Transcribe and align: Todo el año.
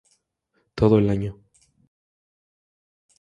Todo 0.73 0.97
el 0.97 1.11
año. 1.11 1.37